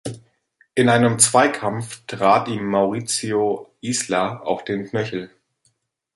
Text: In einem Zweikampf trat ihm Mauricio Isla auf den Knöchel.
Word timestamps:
In 0.73 0.89
einem 0.89 1.19
Zweikampf 1.19 2.03
trat 2.07 2.47
ihm 2.47 2.65
Mauricio 2.65 3.71
Isla 3.83 4.37
auf 4.37 4.63
den 4.63 4.85
Knöchel. 4.85 5.29